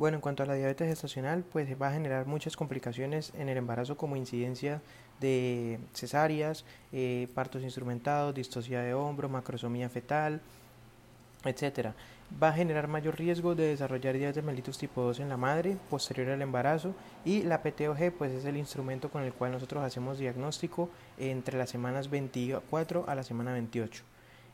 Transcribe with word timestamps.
Bueno, 0.00 0.16
en 0.16 0.22
cuanto 0.22 0.42
a 0.42 0.46
la 0.46 0.54
diabetes 0.54 0.88
gestacional, 0.88 1.44
pues 1.44 1.68
va 1.78 1.88
a 1.88 1.92
generar 1.92 2.24
muchas 2.24 2.56
complicaciones 2.56 3.34
en 3.38 3.50
el 3.50 3.58
embarazo 3.58 3.98
como 3.98 4.16
incidencia 4.16 4.80
de 5.20 5.78
cesáreas, 5.92 6.64
eh, 6.90 7.28
partos 7.34 7.62
instrumentados, 7.62 8.34
distosia 8.34 8.80
de 8.80 8.94
hombro, 8.94 9.28
macrosomía 9.28 9.90
fetal, 9.90 10.40
etcétera. 11.44 11.94
Va 12.42 12.48
a 12.48 12.54
generar 12.54 12.88
mayor 12.88 13.18
riesgo 13.18 13.54
de 13.54 13.68
desarrollar 13.68 14.16
diabetes 14.16 14.42
mellitus 14.42 14.78
tipo 14.78 15.02
2 15.02 15.20
en 15.20 15.28
la 15.28 15.36
madre 15.36 15.76
posterior 15.90 16.30
al 16.30 16.40
embarazo 16.40 16.94
y 17.26 17.42
la 17.42 17.62
PTOG 17.62 18.10
pues 18.16 18.32
es 18.32 18.46
el 18.46 18.56
instrumento 18.56 19.10
con 19.10 19.22
el 19.22 19.34
cual 19.34 19.52
nosotros 19.52 19.84
hacemos 19.84 20.16
diagnóstico 20.16 20.88
entre 21.18 21.58
las 21.58 21.68
semanas 21.68 22.08
24 22.08 23.04
a 23.06 23.14
la 23.14 23.22
semana 23.22 23.52
28. 23.52 24.02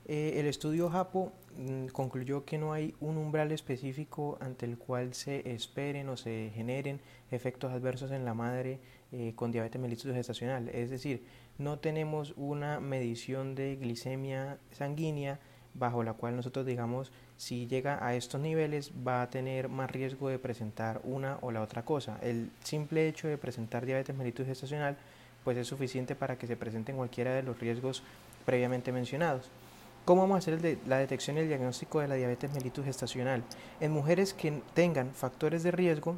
Eh, 0.09 0.39
el 0.39 0.47
estudio 0.47 0.89
JAPO 0.89 1.33
mm, 1.57 1.87
concluyó 1.89 2.45
que 2.45 2.59
no 2.59 2.73
hay 2.73 2.95
un 3.01 3.17
umbral 3.17 3.51
específico 3.51 4.39
ante 4.41 4.65
el 4.65 4.79
cual 4.79 5.15
se 5.15 5.53
esperen 5.53 6.09
o 6.09 6.17
se 6.17 6.53
generen 6.55 7.01
efectos 7.33 7.73
adversos 7.73 8.13
en 8.13 8.25
la 8.25 8.33
madre 8.33 8.79
eh, 9.11 9.33
con 9.35 9.51
diabetes 9.51 9.81
mellitus 9.81 10.13
gestacional. 10.13 10.69
Es 10.69 10.91
decir, 10.91 11.25
no 11.59 11.81
tenemos 11.81 12.35
una 12.37 12.79
medición 12.79 13.57
de 13.57 13.75
glicemia 13.75 14.59
sanguínea 14.71 15.41
bajo 15.75 16.05
la 16.05 16.13
cual 16.13 16.37
nosotros 16.37 16.65
digamos 16.65 17.11
si 17.37 17.67
llega 17.67 18.05
a 18.07 18.15
estos 18.15 18.41
niveles 18.41 18.93
va 19.07 19.23
a 19.23 19.29
tener 19.29 19.69
más 19.69 19.91
riesgo 19.91 20.29
de 20.29 20.39
presentar 20.39 21.01
una 21.03 21.39
o 21.41 21.51
la 21.51 21.63
otra 21.63 21.85
cosa. 21.85 22.19
El 22.23 22.51
simple 22.63 23.09
hecho 23.09 23.27
de 23.27 23.39
presentar 23.39 23.85
diabetes 23.85 24.17
mellitus 24.17 24.47
gestacional 24.47 24.97
pues 25.43 25.57
es 25.57 25.67
suficiente 25.67 26.15
para 26.15 26.39
que 26.39 26.47
se 26.47 26.57
presenten 26.57 26.97
cualquiera 26.97 27.35
de 27.35 27.43
los 27.43 27.59
riesgos 27.59 28.05
previamente 28.45 28.93
mencionados. 28.93 29.51
¿Cómo 30.07 30.23
vamos 30.23 30.37
a 30.37 30.39
hacer 30.39 30.79
la 30.87 30.99
detección 30.99 31.37
y 31.37 31.41
el 31.41 31.49
diagnóstico 31.49 31.99
de 31.99 32.07
la 32.07 32.15
diabetes 32.15 32.55
mellitus 32.55 32.85
gestacional? 32.85 33.43
En 33.81 33.91
mujeres 33.91 34.35
que 34.35 34.63
tengan 34.73 35.13
factores 35.13 35.65
de 35.65 35.73
riesgo, 35.73 36.17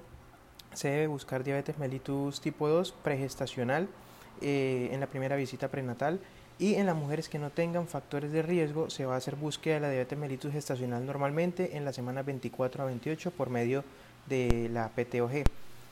se 0.75 0.91
debe 0.91 1.07
buscar 1.07 1.43
diabetes 1.43 1.79
mellitus 1.79 2.43
tipo 2.43 2.69
2 2.69 2.93
pregestacional 3.03 3.89
eh, 4.43 4.91
en 4.93 5.01
la 5.01 5.07
primera 5.07 5.37
visita 5.37 5.69
prenatal 5.69 6.21
y 6.59 6.75
en 6.75 6.85
las 6.85 6.97
mujeres 6.97 7.31
que 7.31 7.39
no 7.39 7.49
tengan 7.49 7.89
factores 7.89 8.31
de 8.31 8.43
riesgo 8.43 8.91
se 8.91 9.07
va 9.07 9.15
a 9.15 9.17
hacer 9.17 9.37
búsqueda 9.37 9.77
de 9.77 9.81
la 9.81 9.89
diabetes 9.89 10.19
mellitus 10.19 10.53
gestacional 10.53 11.07
normalmente 11.07 11.79
en 11.79 11.87
la 11.87 11.95
semana 11.95 12.23
24 12.23 12.83
a 12.83 12.87
28 12.89 13.31
por 13.31 13.49
medio 13.49 13.85
de 14.27 14.69
la 14.71 14.91
PTOG. 14.91 15.45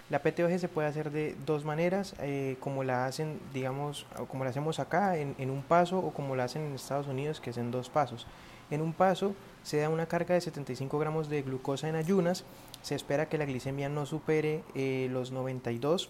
La 0.09 0.21
PTOG 0.21 0.61
se 0.61 0.69
puede 0.69 0.87
hacer 0.87 1.11
de 1.11 1.35
dos 1.47 1.65
maneras, 1.65 2.15
eh, 2.21 2.57
como 2.61 2.85
la 2.85 3.07
hacen, 3.07 3.41
digamos, 3.53 4.07
como 4.29 4.45
la 4.45 4.51
hacemos 4.51 4.79
acá 4.79 5.17
en, 5.17 5.51
un 5.51 5.63
paso 5.63 5.99
o 5.99 6.13
como 6.13 6.37
la 6.37 6.45
hacen 6.45 6.63
en 6.63 6.75
Estados 6.75 7.09
Unidos, 7.09 7.41
que 7.41 7.51
es 7.51 7.57
en 7.57 7.73
dos 7.73 7.91
pasos. 7.91 8.27
En 8.71 8.83
un 8.83 8.93
paso 8.93 9.35
se 9.65 9.79
da 9.79 9.89
una 9.89 10.07
carga 10.07 10.35
de 10.37 10.41
75 10.41 10.97
gramos 11.01 11.29
de 11.29 11.43
glucosa 11.43 11.89
en 11.89 11.97
ayunas, 11.97 12.45
se 12.83 12.95
espera 12.95 13.29
que 13.29 13.37
la 13.37 13.47
glicemia 13.47 13.89
no 13.89 14.07
supere 14.07 14.63
eh, 14.77 15.09
los 15.11 15.33
92 15.33 16.09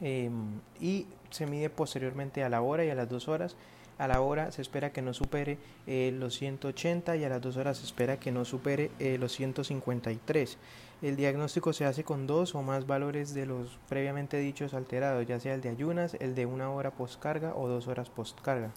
em, 0.00 0.60
y 0.80 1.06
se 1.30 1.46
mide 1.46 1.68
posteriormente 1.68 2.44
a 2.44 2.48
la 2.48 2.60
hora 2.60 2.84
y 2.84 2.90
a 2.90 2.94
las 2.94 3.08
dos 3.08 3.28
horas. 3.28 3.56
A 3.98 4.06
la 4.08 4.20
hora 4.20 4.50
se 4.50 4.62
espera 4.62 4.92
que 4.92 5.02
no 5.02 5.12
supere 5.12 5.58
eh, 5.86 6.14
los 6.16 6.38
180 6.38 7.16
y 7.16 7.24
a 7.24 7.28
las 7.28 7.42
dos 7.42 7.56
horas 7.56 7.78
se 7.78 7.84
espera 7.84 8.18
que 8.18 8.30
no 8.30 8.44
supere 8.44 8.90
los 9.18 9.32
153. 9.32 10.58
El 11.02 11.16
diagnóstico 11.16 11.72
se 11.72 11.86
hace 11.86 12.04
con 12.04 12.26
dos 12.26 12.54
o 12.54 12.62
más 12.62 12.86
valores 12.86 13.32
de 13.32 13.46
los 13.46 13.78
previamente 13.88 14.36
dichos 14.36 14.74
alterados, 14.74 15.26
ya 15.26 15.40
sea 15.40 15.54
el 15.54 15.62
de 15.62 15.70
ayunas, 15.70 16.14
el 16.20 16.34
de 16.34 16.44
una 16.44 16.70
hora 16.70 16.90
postcarga 16.90 17.54
o 17.56 17.68
dos 17.68 17.88
horas 17.88 18.10
postcarga. 18.10 18.70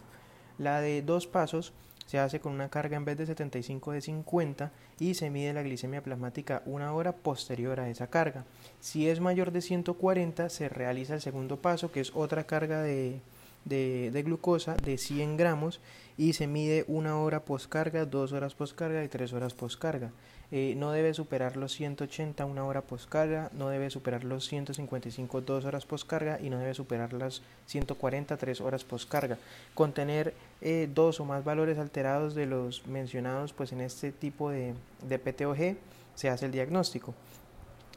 La 0.56 0.80
de 0.80 1.02
dos 1.02 1.26
pasos 1.26 1.74
se 2.06 2.18
hace 2.18 2.40
con 2.40 2.52
una 2.52 2.70
carga 2.70 2.96
en 2.96 3.04
vez 3.04 3.18
de 3.18 3.26
75 3.26 3.92
de 3.92 4.00
50 4.00 4.72
y 4.98 5.14
se 5.14 5.28
mide 5.28 5.52
la 5.52 5.62
glicemia 5.62 6.02
plasmática 6.02 6.62
una 6.64 6.94
hora 6.94 7.12
posterior 7.12 7.78
a 7.78 7.90
esa 7.90 8.06
carga. 8.06 8.44
Si 8.80 9.06
es 9.08 9.20
mayor 9.20 9.52
de 9.52 9.60
140 9.60 10.48
se 10.48 10.70
realiza 10.70 11.14
el 11.14 11.20
segundo 11.20 11.60
paso 11.60 11.92
que 11.92 12.00
es 12.00 12.12
otra 12.14 12.44
carga 12.44 12.80
de, 12.80 13.20
de, 13.64 14.22
glucosa 14.22 14.76
de 14.76 14.98
100 14.98 15.36
gramos 15.36 15.80
y 16.16 16.34
se 16.34 16.46
mide 16.46 16.84
una 16.88 17.18
hora 17.18 17.44
postcarga, 17.44 18.04
dos 18.04 18.32
horas 18.32 18.54
postcarga 18.54 19.02
y 19.04 19.08
tres 19.08 19.32
horas 19.32 19.54
postcarga. 19.54 20.10
Eh, 20.56 20.76
no 20.76 20.92
debe 20.92 21.12
superar 21.14 21.56
los 21.56 21.72
180 21.72 22.44
una 22.44 22.64
hora 22.64 22.80
postcarga, 22.80 23.50
no 23.54 23.70
debe 23.70 23.90
superar 23.90 24.22
los 24.22 24.46
155 24.46 25.40
dos 25.40 25.64
horas 25.64 25.84
postcarga 25.84 26.38
y 26.40 26.48
no 26.48 26.60
debe 26.60 26.74
superar 26.74 27.12
las 27.12 27.42
140 27.66 28.36
tres 28.36 28.60
horas 28.60 28.84
postcarga. 28.84 29.36
Contener 29.74 30.32
eh, 30.60 30.88
dos 30.94 31.18
o 31.18 31.24
más 31.24 31.42
valores 31.42 31.76
alterados 31.76 32.36
de 32.36 32.46
los 32.46 32.86
mencionados 32.86 33.52
pues 33.52 33.72
en 33.72 33.80
este 33.80 34.12
tipo 34.12 34.48
de, 34.50 34.74
de 35.08 35.18
PTOG 35.18 35.76
se 36.14 36.28
hace 36.28 36.46
el 36.46 36.52
diagnóstico. 36.52 37.14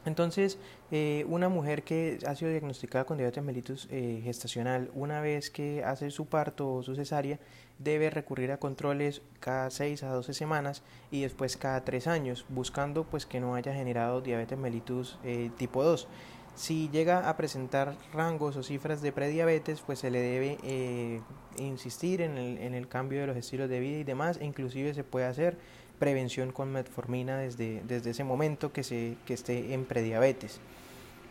Entonces, 0.08 0.58
eh, 0.90 1.26
una 1.28 1.50
mujer 1.50 1.82
que 1.82 2.18
ha 2.26 2.34
sido 2.34 2.50
diagnosticada 2.50 3.04
con 3.04 3.18
diabetes 3.18 3.44
mellitus 3.44 3.86
eh, 3.90 4.22
gestacional, 4.24 4.90
una 4.94 5.20
vez 5.20 5.50
que 5.50 5.84
hace 5.84 6.10
su 6.10 6.24
parto 6.24 6.72
o 6.72 6.82
su 6.82 6.94
cesárea, 6.94 7.38
debe 7.78 8.08
recurrir 8.08 8.50
a 8.50 8.56
controles 8.56 9.20
cada 9.38 9.70
6 9.70 10.02
a 10.04 10.08
12 10.08 10.32
semanas 10.32 10.82
y 11.10 11.20
después 11.20 11.58
cada 11.58 11.84
3 11.84 12.06
años, 12.06 12.46
buscando 12.48 13.04
pues 13.04 13.26
que 13.26 13.38
no 13.38 13.54
haya 13.54 13.74
generado 13.74 14.22
diabetes 14.22 14.58
mellitus 14.58 15.18
eh, 15.24 15.50
tipo 15.58 15.84
2. 15.84 16.08
Si 16.54 16.88
llega 16.88 17.28
a 17.28 17.36
presentar 17.36 17.94
rangos 18.14 18.56
o 18.56 18.62
cifras 18.62 19.02
de 19.02 19.12
prediabetes, 19.12 19.82
pues 19.82 19.98
se 19.98 20.10
le 20.10 20.20
debe 20.20 21.22
insistir 21.58 22.20
en 22.22 22.36
el, 22.36 22.58
en 22.58 22.74
el 22.74 22.88
cambio 22.88 23.20
de 23.20 23.28
los 23.28 23.36
estilos 23.36 23.68
de 23.68 23.78
vida 23.78 23.98
y 23.98 24.04
demás, 24.04 24.40
inclusive 24.40 24.92
se 24.94 25.04
puede 25.04 25.26
hacer 25.26 25.58
prevención 25.98 26.52
con 26.52 26.72
metformina 26.72 27.38
desde, 27.38 27.82
desde 27.86 28.10
ese 28.10 28.24
momento 28.24 28.72
que, 28.72 28.82
se, 28.82 29.16
que 29.26 29.34
esté 29.34 29.74
en 29.74 29.84
prediabetes. 29.84 30.60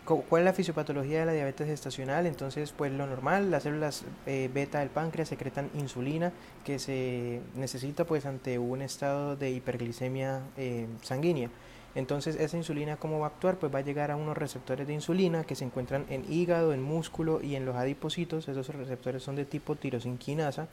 ¿Cuál 0.05 0.43
es 0.43 0.45
la 0.45 0.53
fisiopatología 0.53 1.19
de 1.19 1.25
la 1.25 1.33
diabetes 1.33 1.67
gestacional? 1.67 2.27
Entonces, 2.27 2.71
pues 2.71 2.93
lo 2.93 3.05
normal, 3.07 3.51
las 3.51 3.63
células 3.63 4.05
eh, 4.25 4.49
beta 4.53 4.79
del 4.79 4.87
páncreas 4.87 5.27
secretan 5.27 5.69
insulina 5.73 6.31
que 6.63 6.79
se 6.79 7.41
necesita 7.55 8.05
pues 8.05 8.25
ante 8.25 8.57
un 8.57 8.81
estado 8.81 9.35
de 9.35 9.51
hiperglicemia 9.51 10.43
eh, 10.55 10.87
sanguínea. 11.01 11.49
Entonces, 11.93 12.37
esa 12.37 12.55
insulina, 12.55 12.95
¿cómo 12.95 13.19
va 13.19 13.25
a 13.25 13.29
actuar? 13.29 13.57
Pues 13.57 13.73
va 13.73 13.79
a 13.79 13.81
llegar 13.81 14.09
a 14.09 14.15
unos 14.15 14.37
receptores 14.37 14.87
de 14.87 14.93
insulina 14.93 15.43
que 15.43 15.55
se 15.55 15.65
encuentran 15.65 16.05
en 16.09 16.31
hígado, 16.31 16.73
en 16.73 16.81
músculo 16.81 17.41
y 17.41 17.55
en 17.55 17.65
los 17.65 17.75
adipocitos. 17.75 18.47
Esos 18.47 18.69
receptores 18.69 19.23
son 19.23 19.35
de 19.35 19.43
tipo 19.43 19.75
tirosinquinasa 19.75 20.69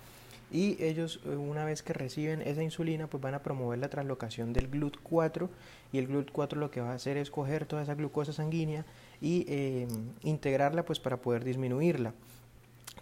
y 0.51 0.83
ellos 0.83 1.21
eh, 1.25 1.31
una 1.31 1.65
vez 1.65 1.83
que 1.83 1.93
reciben 1.93 2.43
esa 2.43 2.63
insulina 2.63 3.07
pues 3.07 3.23
van 3.23 3.35
a 3.35 3.43
promover 3.43 3.79
la 3.79 3.89
translocación 3.89 4.53
del 4.53 4.71
GLUT4 4.71 5.49
y 5.93 5.99
el 5.99 6.09
GLUT4 6.09 6.55
lo 6.57 6.71
que 6.71 6.81
va 6.81 6.93
a 6.93 6.95
hacer 6.95 7.17
es 7.17 7.31
coger 7.31 7.67
toda 7.67 7.83
esa 7.83 7.95
glucosa 7.95 8.33
sanguínea 8.33 8.85
y 9.21 9.45
eh, 9.49 9.89
integrarla 10.23 10.85
pues 10.85 11.01
para 11.01 11.19
poder 11.19 11.45
disminuirla. 11.45 12.15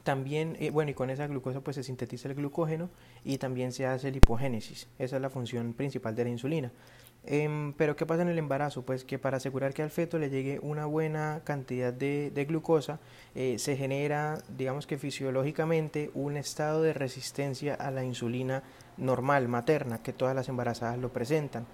También, 0.05 0.57
eh, 0.59 0.71
bueno, 0.71 0.91
y 0.91 0.95
con 0.95 1.11
esa 1.11 1.27
glucosa 1.27 1.61
pues 1.61 1.77
se 1.77 1.85
sintetiza 1.85 2.29
el 2.29 2.35
glucógeno 2.35 2.91
y 3.25 3.39
también 3.39 3.73
se 3.73 3.87
hace 3.87 4.11
lipogénesis. 4.11 4.89
Esa 4.99 5.17
es 5.17 5.23
la 5.23 5.31
función 5.31 5.75
principal 5.75 6.17
de 6.17 6.25
la 6.25 6.31
insulina. 6.31 6.73
Em, 7.25 7.73
pero 7.75 7.95
¿qué 7.95 8.05
pasa 8.05 8.23
en 8.23 8.29
el 8.29 8.39
embarazo? 8.39 8.83
Pues 8.83 9.05
que 9.05 9.19
para 9.19 9.37
asegurar 9.37 9.75
que 9.75 9.83
al 9.83 9.91
feto 9.91 10.19
le 10.19 10.29
llegue 10.29 10.59
una 10.61 10.87
buena 10.87 11.41
cantidad 11.45 11.93
de, 11.93 12.47
glucosa, 12.49 12.99
eh, 13.35 13.59
se 13.59 13.77
genera, 13.77 14.43
digamos 14.57 14.87
que 14.87 14.99
fisiológicamente, 14.99 16.11
un 16.15 16.37
estado 16.37 16.83
de 16.83 16.93
resistencia 16.93 17.75
a 17.75 17.91
la 17.93 18.05
insulina 18.05 18.63
normal, 18.97 19.47
materna, 19.49 20.03
que 20.03 20.13
todas 20.13 20.35
las 20.35 20.49
embarazadas 20.49 20.99
lo 20.99 21.13
presentan. 21.13 21.67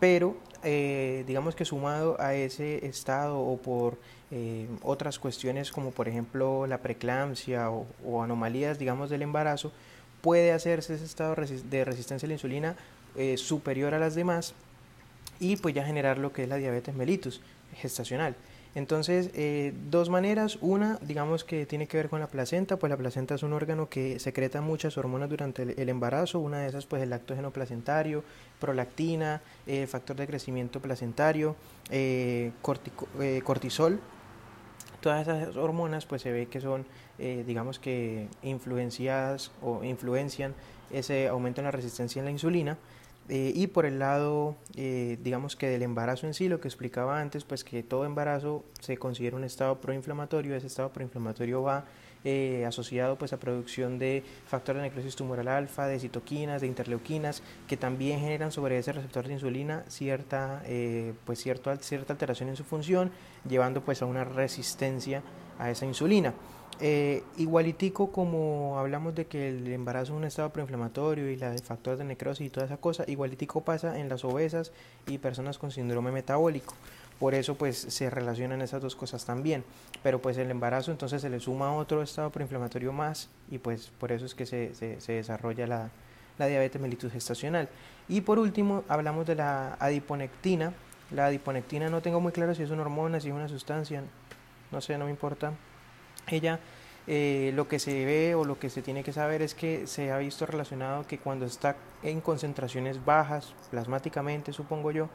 Pero, 0.00 0.36
eh, 0.62 1.24
digamos 1.26 1.54
que 1.54 1.64
sumado 1.64 2.20
a 2.20 2.34
ese 2.34 2.86
estado 2.86 3.38
o 3.40 3.58
por 3.58 3.98
eh, 4.30 4.68
otras 4.82 5.18
cuestiones 5.18 5.70
como 5.70 5.92
por 5.92 6.08
ejemplo 6.08 6.66
la 6.66 6.78
preeclampsia 6.78 7.70
o, 7.70 7.86
o, 8.04 8.22
anomalías, 8.22 8.78
digamos, 8.78 9.10
del 9.10 9.22
embarazo, 9.22 9.70
puede 10.22 10.52
hacerse 10.52 10.94
ese 10.94 11.04
estado 11.04 11.36
de 11.36 11.84
resistencia 11.84 12.26
a 12.26 12.28
la 12.28 12.34
insulina 12.34 12.76
superior 13.36 13.94
a 13.94 14.00
las 14.00 14.16
demás 14.16 14.54
y 15.40 15.56
pues 15.56 15.74
ya 15.74 15.84
generar 15.84 16.18
lo 16.18 16.32
que 16.32 16.44
es 16.44 16.48
la 16.48 16.56
diabetes 16.56 16.94
mellitus 16.94 17.40
gestacional. 17.74 18.36
Entonces, 18.74 19.30
eh, 19.34 19.72
dos 19.88 20.10
maneras. 20.10 20.58
Una, 20.60 20.98
digamos 21.00 21.44
que 21.44 21.64
tiene 21.64 21.86
que 21.86 21.96
ver 21.96 22.08
con 22.08 22.18
la 22.20 22.26
placenta, 22.26 22.76
pues 22.76 22.90
la 22.90 22.96
placenta 22.96 23.36
es 23.36 23.42
un 23.44 23.52
órgano 23.52 23.88
que 23.88 24.18
secreta 24.18 24.60
muchas 24.60 24.98
hormonas 24.98 25.30
durante 25.30 25.62
el, 25.62 25.88
embarazo. 25.88 26.40
Una 26.40 26.58
de 26.58 26.68
esas, 26.68 26.86
pues 26.86 27.02
el 27.02 27.10
lactógeno 27.10 27.52
placentario, 27.52 28.24
prolactina, 28.58 29.42
eh, 29.66 29.86
factor 29.86 30.16
de 30.16 30.26
crecimiento 30.26 30.80
placentario, 30.80 31.54
eh, 31.90 32.50
cortisol. 32.62 34.00
Todas 35.00 35.28
esas 35.28 35.56
hormonas, 35.56 36.06
pues 36.06 36.22
se 36.22 36.32
ve 36.32 36.46
que 36.46 36.62
son, 36.62 36.86
digamos 37.18 37.78
que 37.78 38.26
influenciadas 38.42 39.52
o 39.60 39.84
influencian 39.84 40.54
ese 40.90 41.28
aumento 41.28 41.60
en 41.60 41.66
la 41.66 41.70
resistencia 41.70 42.20
en 42.20 42.24
la 42.24 42.30
insulina. 42.30 42.78
Eh, 43.28 43.52
y 43.54 43.68
por 43.68 43.86
el 43.86 43.98
lado, 43.98 44.56
eh, 44.76 45.18
digamos 45.22 45.56
que 45.56 45.68
del 45.68 45.82
embarazo 45.82 46.26
en 46.26 46.34
sí, 46.34 46.48
lo 46.48 46.60
que 46.60 46.68
explicaba 46.68 47.20
antes, 47.20 47.44
pues 47.44 47.64
que 47.64 47.82
todo 47.82 48.04
embarazo 48.04 48.64
se 48.80 48.98
considera 48.98 49.36
un 49.36 49.44
estado 49.44 49.80
proinflamatorio, 49.80 50.54
ese 50.54 50.66
estado 50.66 50.92
proinflamatorio 50.92 51.62
va 51.62 51.84
eh, 52.26 52.64
asociado 52.66 53.16
pues 53.16 53.34
a 53.34 53.36
producción 53.38 53.98
de 53.98 54.24
factores 54.46 54.82
de 54.82 54.88
necrosis 54.88 55.14
tumoral 55.14 55.46
alfa, 55.46 55.86
de 55.86 56.00
citoquinas, 56.00 56.62
de 56.62 56.66
interleuquinas, 56.66 57.42
que 57.68 57.76
también 57.76 58.18
generan 58.18 58.50
sobre 58.50 58.78
ese 58.78 58.92
receptor 58.92 59.26
de 59.26 59.34
insulina 59.34 59.84
cierta, 59.88 60.62
eh, 60.64 61.12
pues 61.26 61.40
cierta 61.42 61.72
alteración 62.14 62.48
en 62.48 62.56
su 62.56 62.64
función, 62.64 63.10
llevando 63.46 63.82
pues 63.82 64.00
a 64.00 64.06
una 64.06 64.24
resistencia 64.24 65.22
a 65.58 65.70
esa 65.70 65.84
insulina. 65.84 66.32
Eh, 66.80 67.22
igualitico 67.36 68.10
como 68.10 68.78
hablamos 68.78 69.14
de 69.14 69.26
que 69.26 69.48
el 69.48 69.72
embarazo 69.72 70.12
es 70.12 70.18
un 70.18 70.24
estado 70.24 70.50
preinflamatorio 70.50 71.30
y 71.30 71.36
la 71.36 71.56
factores 71.58 71.98
de 71.98 72.04
necrosis 72.04 72.46
y 72.46 72.50
toda 72.50 72.66
esa 72.66 72.78
cosa, 72.78 73.04
igualitico 73.06 73.60
pasa 73.60 73.98
en 74.00 74.08
las 74.08 74.24
obesas 74.24 74.72
y 75.06 75.18
personas 75.18 75.58
con 75.58 75.70
síndrome 75.70 76.10
metabólico. 76.10 76.74
Por 77.20 77.34
eso 77.34 77.54
pues 77.54 77.76
se 77.76 78.10
relacionan 78.10 78.60
esas 78.60 78.82
dos 78.82 78.96
cosas 78.96 79.24
también. 79.24 79.64
Pero 80.02 80.20
pues 80.20 80.36
el 80.36 80.50
embarazo 80.50 80.90
entonces 80.90 81.22
se 81.22 81.30
le 81.30 81.38
suma 81.38 81.74
otro 81.74 82.02
estado 82.02 82.30
preinflamatorio 82.30 82.92
más 82.92 83.28
y 83.50 83.58
pues 83.58 83.92
por 84.00 84.10
eso 84.10 84.26
es 84.26 84.34
que 84.34 84.46
se, 84.46 84.74
se, 84.74 85.12
desarrolla 85.12 85.66
la, 85.66 85.90
la 86.38 86.46
diabetes 86.46 86.82
mellitus 86.82 87.12
gestacional. 87.12 87.68
Y 88.08 88.22
por 88.22 88.40
último 88.40 88.82
hablamos 88.88 89.26
de 89.26 89.36
la 89.36 89.76
adiponectina. 89.78 90.72
La 91.12 91.26
adiponectina 91.26 91.88
no 91.88 92.02
tengo 92.02 92.20
muy 92.20 92.32
claro 92.32 92.54
si 92.54 92.64
es 92.64 92.70
una 92.70 92.82
hormona, 92.82 93.20
si 93.20 93.28
es 93.28 93.34
una 93.34 93.48
sustancia, 93.48 94.02
no 94.72 94.80
sé, 94.80 94.98
no 94.98 95.04
me 95.04 95.10
importa 95.12 95.52
ella 96.28 96.60
eh, 97.06 97.52
lo 97.54 97.68
que 97.68 97.78
se 97.78 98.04
ve 98.04 98.34
o 98.34 98.44
lo 98.44 98.58
que 98.58 98.70
se 98.70 98.80
tiene 98.80 99.04
que 99.04 99.12
saber 99.12 99.42
es 99.42 99.54
que 99.54 99.86
se 99.86 100.10
ha 100.10 100.18
visto 100.18 100.46
relacionado 100.46 101.06
que 101.06 101.18
cuando 101.18 101.44
está 101.44 101.76
en 102.02 102.20
concentraciones 102.20 103.04
bajas, 103.04 103.54
plasmáticamente 103.70 104.52
supongo 104.52 104.90
yo, 104.90 105.08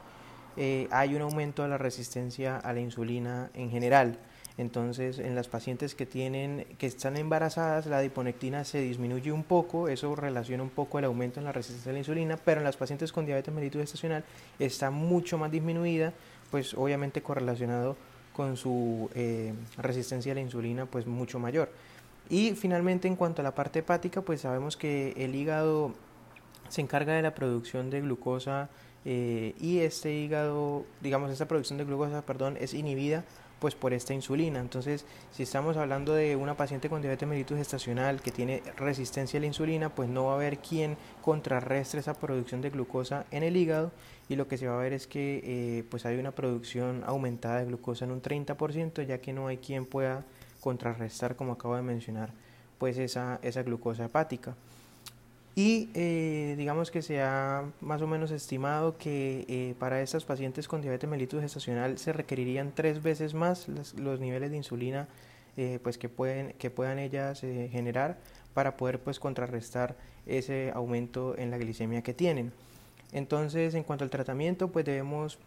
eh, 0.56 0.88
hay 0.92 1.16
un 1.16 1.22
aumento 1.22 1.64
de 1.64 1.70
la 1.70 1.78
resistencia 1.78 2.58
a 2.58 2.74
la 2.74 2.80
insulina 2.80 3.50
en 3.54 3.72
general. 3.72 4.20
Entonces, 4.58 5.20
en 5.20 5.36
las 5.36 5.48
pacientes 5.48 5.96
que 5.96 6.06
tienen 6.06 6.66
que 6.78 6.86
están 6.86 7.16
embarazadas, 7.16 7.86
la 7.86 8.00
adiponectina 8.00 8.66
se 8.66 8.82
disminuye 8.82 9.32
un 9.32 9.46
poco, 9.46 9.88
eso 9.88 10.14
relaciona 10.18 10.62
un 10.62 10.70
poco 10.70 11.00
el 11.00 11.06
aumento 11.06 11.40
en 11.40 11.46
la 11.46 11.54
resistencia 11.54 11.92
a 11.92 11.94
la 11.94 12.00
insulina, 12.00 12.36
pero 12.36 12.60
en 12.60 12.66
las 12.66 12.76
pacientes 12.76 13.14
con 13.14 13.26
diabetes 13.26 13.54
mellitus 13.54 13.82
gestacional 13.82 14.26
está 14.60 14.92
mucho 14.92 15.38
más 15.38 15.50
disminuida, 15.50 16.14
pues 16.52 16.74
obviamente 16.74 17.22
correlacionado 17.22 17.96
con 18.34 18.58
su 18.58 19.10
eh, 19.16 19.54
resistencia 19.78 20.32
a 20.32 20.36
la 20.36 20.42
insulina 20.42 20.86
pues 20.86 21.08
mucho 21.08 21.40
mayor. 21.40 21.72
Y 22.30 22.52
finalmente 22.52 23.08
en 23.08 23.16
cuanto 23.16 23.42
a 23.42 23.44
la 23.44 23.56
parte 23.56 23.80
hepática 23.80 24.22
pues 24.22 24.42
sabemos 24.42 24.78
que 24.78 25.14
el 25.18 25.36
hígado 25.36 25.94
se 26.70 26.82
encarga 26.82 27.14
de 27.14 27.22
la 27.22 27.34
producción 27.34 27.90
de 27.90 28.02
glucosa 28.02 28.70
eh, 29.06 29.56
y 29.60 29.80
este 29.80 30.14
hígado, 30.14 30.86
digamos, 31.02 31.32
esta 31.32 31.48
producción 31.48 31.78
de 31.78 31.86
glucosa, 31.86 32.22
perdón, 32.26 32.58
es 32.60 32.74
inhibida 32.74 33.24
pues 33.60 33.76
por 33.76 33.94
esta 33.94 34.14
insulina. 34.14 34.60
Entonces, 34.60 35.06
si 35.32 35.44
estamos 35.44 35.78
hablando 35.78 36.14
de 36.14 36.36
una 36.36 36.56
paciente 36.56 36.90
con 36.90 37.02
diabetes 37.02 37.28
mellitus 37.28 37.58
gestacional 37.58 38.22
que 38.22 38.32
tiene 38.32 38.64
resistencia 38.78 39.38
a 39.38 39.42
la 39.42 39.48
insulina, 39.48 39.94
pues 39.94 40.10
no 40.10 40.26
va 40.26 40.34
a 40.34 40.36
haber 40.36 40.60
quien 40.60 40.98
contrarrestre 41.22 42.00
esa 42.00 42.14
producción 42.14 42.62
de 42.62 42.70
glucosa 42.70 43.26
en 43.32 43.44
el 43.44 43.58
hígado 43.58 43.92
y 44.30 44.36
lo 44.36 44.48
que 44.48 44.58
se 44.58 44.68
va 44.68 44.76
a 44.76 44.82
ver 44.82 44.94
es 44.94 45.08
que 45.08 45.42
eh, 45.44 45.84
pues 45.90 46.06
hay 46.06 46.18
una 46.18 46.32
producción 46.32 47.04
aumentada 47.06 47.60
de 47.60 47.66
glucosa 47.66 48.06
en 48.06 48.12
un 48.12 48.22
30%, 48.22 49.06
ya 49.06 49.20
que 49.20 49.34
no 49.34 49.48
hay 49.48 49.58
quien 49.58 49.86
pueda 49.86 50.24
contrarrestar, 50.62 51.36
como 51.36 51.54
acabo 51.54 51.76
de 51.76 51.82
mencionar, 51.82 52.32
pues 52.78 52.98
esa, 52.98 53.40
esa 53.42 53.64
glucosa 53.64 54.06
hepática. 54.06 54.56
Y 55.60 55.90
eh, 55.94 56.56
digamos 56.58 56.90
que 56.90 57.02
se 57.02 57.22
ha 57.22 57.66
más 57.82 58.02
o 58.02 58.08
menos 58.08 58.32
estimado 58.32 58.98
que 58.98 59.44
eh, 59.50 59.76
para 59.78 60.02
estas 60.02 60.24
pacientes 60.24 60.70
con 60.70 60.80
diabetes 60.80 61.10
mellitus 61.10 61.42
gestacional 61.42 61.98
se 61.98 62.14
requerirían 62.14 62.72
tres 62.74 63.04
veces 63.04 63.34
más 63.34 63.68
los, 63.68 64.22
niveles 64.22 64.52
de 64.52 64.56
insulina 64.56 65.10
eh, 65.58 65.80
pues 65.84 65.98
que, 65.98 66.08
pueden, 66.08 66.54
que 66.54 66.70
puedan 66.70 66.98
ellas 66.98 67.42
generar 67.42 68.20
para 68.54 68.78
poder 68.78 69.02
pues 69.02 69.20
contrarrestar 69.20 69.98
ese 70.26 70.72
aumento 70.74 71.38
en 71.38 71.52
la 71.52 71.58
glicemia 71.58 72.04
que 72.04 72.14
tienen. 72.14 72.54
Entonces, 73.12 73.74
en 73.74 73.84
cuanto 73.84 74.06
al 74.06 74.10
tratamiento, 74.10 74.70
pues 74.70 74.86
debemos 74.86 75.40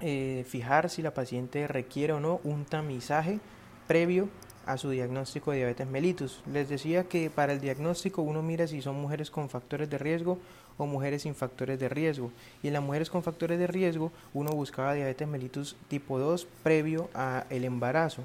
fijar 0.00 0.88
si 0.88 1.02
la 1.02 1.12
paciente 1.12 1.68
requiere 1.68 2.14
o 2.14 2.20
no 2.20 2.40
un 2.44 2.64
tamizaje 2.64 3.40
previo 3.86 4.30
a 4.66 4.76
su 4.76 4.90
diagnóstico 4.90 5.50
de 5.50 5.58
diabetes 5.58 5.86
mellitus. 5.86 6.42
Les 6.52 6.68
decía 6.68 7.04
que 7.04 7.30
para 7.30 7.52
el 7.52 7.60
diagnóstico 7.60 8.22
uno 8.22 8.42
mira 8.42 8.66
si 8.66 8.82
son 8.82 9.00
mujeres 9.00 9.30
con 9.30 9.48
factores 9.48 9.90
de 9.90 9.98
riesgo 9.98 10.38
o 10.78 10.86
mujeres 10.86 11.22
sin 11.22 11.34
factores 11.34 11.78
de 11.78 11.88
riesgo. 11.88 12.30
Y 12.62 12.68
en 12.68 12.74
las 12.74 12.82
mujeres 12.82 13.10
con 13.10 13.22
factores 13.22 13.58
de 13.58 13.66
riesgo 13.66 14.12
uno 14.32 14.52
buscaba 14.52 14.94
diabetes 14.94 15.28
mellitus 15.28 15.76
tipo 15.88 16.18
2 16.18 16.46
previo 16.62 17.08
a 17.14 17.44
el 17.50 17.64
embarazo. 17.64 18.22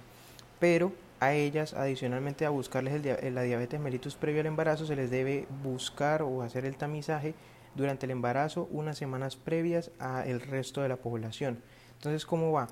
Pero 0.60 0.92
a 1.20 1.34
ellas, 1.34 1.74
adicionalmente 1.74 2.46
a 2.46 2.50
buscarles 2.50 3.04
la 3.34 3.42
diabetes 3.42 3.80
mellitus 3.80 4.16
previo 4.16 4.42
al 4.42 4.48
embarazo, 4.48 4.86
se 4.86 4.96
les 4.96 5.12
debe 5.12 5.48
buscar 5.64 6.22
o 6.22 6.42
hacer 6.42 6.66
el 6.66 6.78
tamizaje 6.78 7.34
durante 7.76 8.06
el 8.06 8.12
embarazo 8.12 8.68
unas 8.72 8.98
semanas 8.98 9.36
previas 9.36 9.92
al 10.00 10.42
resto 10.42 10.82
de 10.82 10.90
la 10.90 10.96
población. 10.96 11.62
Entonces, 11.98 12.26
¿cómo 12.26 12.52
va? 12.52 12.70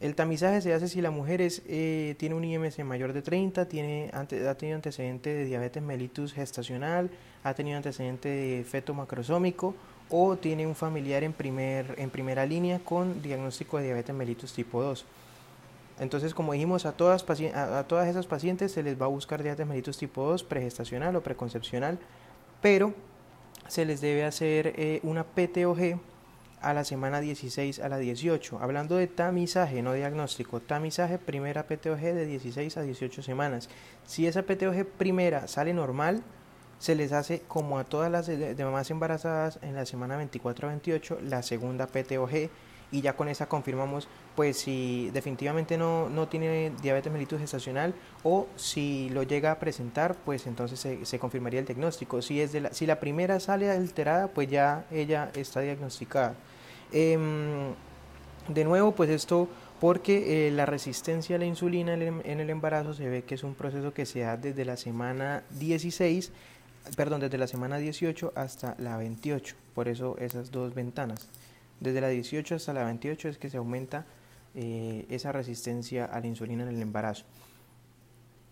El 0.00 0.14
tamizaje 0.14 0.60
se 0.60 0.74
hace 0.74 0.88
si 0.88 1.00
la 1.00 1.10
mujer 1.10 1.40
eh, 1.40 2.14
tiene 2.18 2.34
un 2.34 2.44
IMC 2.44 2.80
mayor 2.80 3.12
de 3.12 3.22
30, 3.22 3.66
tiene, 3.66 4.10
ha 4.12 4.24
tenido 4.26 4.76
antecedente 4.76 5.30
de 5.30 5.44
diabetes 5.44 5.82
mellitus 5.82 6.32
gestacional, 6.32 7.10
ha 7.44 7.54
tenido 7.54 7.76
antecedente 7.76 8.28
de 8.28 8.64
feto 8.64 8.92
macrosómico 8.92 9.74
o 10.10 10.36
tiene 10.36 10.66
un 10.66 10.74
familiar 10.74 11.22
en, 11.22 11.32
primer, 11.32 11.94
en 11.96 12.10
primera 12.10 12.44
línea 12.44 12.80
con 12.80 13.22
diagnóstico 13.22 13.78
de 13.78 13.84
diabetes 13.84 14.14
mellitus 14.14 14.52
tipo 14.52 14.82
2. 14.82 15.04
Entonces, 16.00 16.34
como 16.34 16.52
dijimos, 16.52 16.86
a 16.86 16.92
todas, 16.92 17.24
a, 17.54 17.84
todas 17.84 18.08
esas 18.08 18.26
pacientes 18.26 18.72
se 18.72 18.82
les 18.82 19.00
va 19.00 19.06
a 19.06 19.08
buscar 19.08 19.42
diabetes 19.42 19.66
mellitus 19.66 19.96
tipo 19.96 20.24
2 20.24 20.42
pregestacional 20.42 21.14
o 21.14 21.22
preconcepcional, 21.22 21.98
pero 22.60 22.92
se 23.68 23.84
les 23.84 24.00
debe 24.00 24.24
hacer 24.24 24.74
eh, 24.76 25.00
una 25.04 25.24
PTOG 25.24 26.00
a 26.60 26.72
la 26.74 26.84
semana 26.84 27.20
16 27.20 27.80
a 27.80 27.88
la 27.88 27.98
18. 27.98 28.58
Hablando 28.60 28.96
de 28.96 29.06
tamizaje, 29.06 29.82
no 29.82 29.92
diagnóstico, 29.92 30.60
tamizaje 30.60 31.18
primera 31.18 31.66
PTOG 31.66 32.00
de 32.00 32.26
16 32.26 32.76
a 32.76 32.82
18 32.82 33.22
semanas. 33.22 33.68
Si 34.06 34.26
esa 34.26 34.42
PTOG 34.42 34.86
primera 34.86 35.46
sale 35.48 35.74
normal, 35.74 36.22
se 36.78 36.94
les 36.94 37.12
hace 37.12 37.40
como 37.48 37.78
a 37.78 37.84
todas 37.84 38.10
las 38.10 38.26
de, 38.26 38.54
mamás 38.64 38.90
embarazadas 38.90 39.58
en 39.62 39.74
la 39.74 39.86
semana 39.86 40.16
24 40.16 40.68
a 40.68 40.70
28 40.70 41.18
la 41.22 41.42
segunda 41.42 41.86
PTOG 41.86 42.50
y 42.94 43.00
ya 43.00 43.14
con 43.14 43.28
esa 43.28 43.48
confirmamos 43.48 44.06
pues 44.36 44.58
si 44.58 45.10
definitivamente 45.12 45.76
no, 45.76 46.08
no 46.08 46.28
tiene 46.28 46.70
diabetes 46.80 47.12
mellitus 47.12 47.40
gestacional 47.40 47.92
o 48.22 48.46
si 48.54 49.08
lo 49.10 49.24
llega 49.24 49.50
a 49.50 49.58
presentar 49.58 50.14
pues 50.24 50.46
entonces 50.46 50.78
se, 50.78 51.04
se 51.04 51.18
confirmaría 51.18 51.58
el 51.58 51.66
diagnóstico. 51.66 52.22
Si 52.22 52.40
es 52.40 52.52
de 52.52 52.60
la, 52.60 52.72
si 52.72 52.86
la 52.86 53.00
primera 53.00 53.40
sale 53.40 53.68
alterada 53.68 54.28
pues 54.28 54.48
ya 54.48 54.86
ella 54.92 55.32
está 55.34 55.60
diagnosticada. 55.60 56.34
Em, 56.92 57.74
de 58.46 58.64
nuevo, 58.64 58.92
pues 58.92 59.10
esto 59.10 59.48
porque 59.80 60.46
eh, 60.46 60.50
la 60.52 60.64
resistencia 60.64 61.34
a 61.34 61.38
la 61.40 61.46
insulina 61.46 61.94
en 61.94 62.40
el 62.40 62.48
embarazo 62.48 62.94
se 62.94 63.08
ve 63.08 63.24
que 63.24 63.34
es 63.34 63.42
un 63.42 63.54
proceso 63.54 63.92
que 63.92 64.06
se 64.06 64.20
da 64.20 64.36
desde 64.36 64.64
la 64.64 64.76
semana 64.76 65.42
16, 65.50 66.30
perdón, 66.96 67.22
desde 67.22 67.38
la 67.38 67.48
semana 67.48 67.78
18 67.78 68.34
hasta 68.36 68.76
la 68.78 68.96
28, 68.96 69.56
por 69.74 69.88
eso 69.88 70.16
esas 70.18 70.52
dos 70.52 70.74
ventanas. 70.74 71.28
Desde 71.80 72.00
la 72.00 72.08
18 72.08 72.54
hasta 72.54 72.72
la 72.72 72.84
28 72.84 73.28
es 73.28 73.38
que 73.38 73.50
se 73.50 73.56
aumenta 73.56 74.06
eh, 74.54 75.06
esa 75.08 75.32
resistencia 75.32 76.04
a 76.04 76.20
la 76.20 76.26
insulina 76.26 76.62
en 76.62 76.70
el 76.70 76.80
embarazo. 76.82 77.24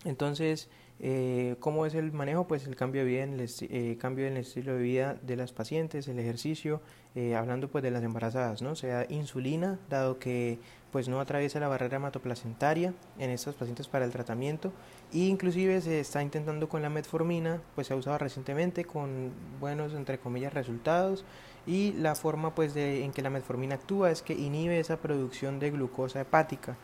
Entonces, 0.05 0.69
eh, 0.99 1.55
¿Cómo 1.59 1.85
es 1.85 1.95
el 1.95 2.11
manejo? 2.13 2.47
Pues 2.47 2.65
el 2.65 2.75
cambio 2.75 3.01
de 3.01 3.07
vida, 3.07 3.23
en 3.23 3.39
el 3.39 3.49
eh, 3.61 3.97
cambio 3.99 4.25
en 4.25 4.33
el 4.33 4.39
estilo 4.39 4.75
de 4.75 4.81
vida 4.81 5.17
de 5.21 5.35
las 5.35 5.51
pacientes, 5.51 6.07
el 6.07 6.19
ejercicio, 6.19 6.81
eh, 7.15 7.35
hablando 7.35 7.69
pues 7.69 7.83
de 7.83 7.91
las 7.91 8.03
embarazadas, 8.03 8.61
¿no? 8.61 8.75
Se 8.75 8.87
da 8.87 9.05
insulina, 9.09 9.79
dado 9.89 10.17
que 10.17 10.59
pues 10.91 11.09
no 11.09 11.19
atraviesa 11.19 11.59
la 11.59 11.67
barrera 11.67 11.97
hematoplacentaria 11.97 12.93
en 13.17 13.29
estas 13.31 13.55
pacientes 13.55 13.87
para 13.87 14.05
el 14.05 14.11
tratamiento 14.11 14.71
e 15.11 15.25
inclusive 15.25 15.81
se 15.81 15.99
está 15.99 16.21
intentando 16.21 16.69
con 16.69 16.81
la 16.83 16.89
metformina, 16.89 17.61
pues 17.75 17.87
se 17.87 17.93
ha 17.93 17.97
usado 17.97 18.17
recientemente 18.19 18.85
con 18.85 19.31
buenos 19.59 19.93
entre 19.93 20.19
comillas 20.19 20.53
resultados 20.53 21.25
y 21.65 21.93
la 21.93 22.15
forma 22.15 22.53
pues 22.55 22.73
de, 22.73 23.03
en 23.03 23.11
que 23.11 23.21
la 23.21 23.29
metformina 23.29 23.75
actúa 23.75 24.11
es 24.11 24.21
que 24.21 24.33
inhibe 24.33 24.79
esa 24.79 24.97
producción 24.97 25.59
de 25.59 25.71
glucosa 25.71 26.21
hepática 26.21 26.75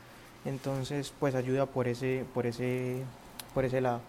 entonces 0.46 1.14
pues 1.20 1.36
ayuda 1.36 1.66
por 1.66 1.88
ese 1.88 2.26
por 2.34 2.46
ese 2.46 3.04
por 3.54 3.66
ese 3.66 3.82
lado. 3.82 4.02